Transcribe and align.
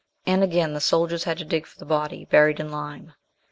17 0.25 0.33
and 0.33 0.43
again 0.51 0.73
the 0.73 0.81
soldiers 0.81 1.25
had 1.25 1.37
to 1.37 1.45
dig 1.45 1.63
for 1.67 1.77
the 1.77 1.85
body, 1.85 2.25
buried 2.25 2.59
in 2.59 2.71
lime. 2.71 3.13